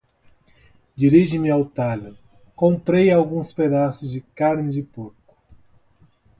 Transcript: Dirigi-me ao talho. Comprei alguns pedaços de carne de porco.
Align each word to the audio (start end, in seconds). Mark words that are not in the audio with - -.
Dirigi-me 0.95 1.51
ao 1.51 1.63
talho. 1.63 2.17
Comprei 2.55 3.11
alguns 3.11 3.53
pedaços 3.53 4.09
de 4.09 4.19
carne 4.21 4.71
de 4.71 4.81
porco. 4.81 5.37